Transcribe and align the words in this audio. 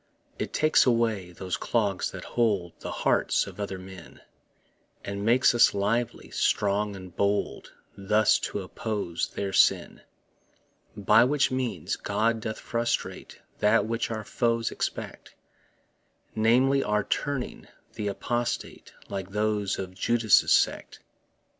It 0.39 0.51
takes 0.51 0.87
away 0.87 1.31
those 1.31 1.57
clogs 1.57 2.09
that 2.09 2.23
hold 2.23 2.73
The 2.79 2.89
hearts 2.91 3.45
of 3.45 3.59
other 3.59 3.77
men, 3.77 4.21
And 5.05 5.23
makes 5.23 5.53
us 5.53 5.75
lively, 5.75 6.31
strong 6.31 6.95
and 6.95 7.15
bold 7.15 7.71
Thus 7.95 8.39
to 8.49 8.63
oppose 8.63 9.27
their 9.29 9.53
sin. 9.53 10.01
By 10.97 11.23
which 11.23 11.51
means 11.51 11.97
God 11.97 12.39
doth 12.41 12.57
frustrate 12.57 13.41
That 13.59 13.85
which 13.85 14.09
our 14.09 14.23
foes 14.23 14.71
expect 14.71 15.35
Namely, 16.33 16.83
our 16.83 17.03
turning 17.03 17.67
th' 17.95 18.07
apostate, 18.07 18.93
Like 19.07 19.29
those 19.29 19.77
of 19.77 19.93
Judas' 19.93 20.51
sect. 20.51 21.01